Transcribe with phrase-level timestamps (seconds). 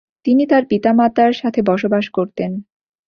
[0.25, 2.51] তিনি তার পিতামাতার সাথে বসবাস করতেন।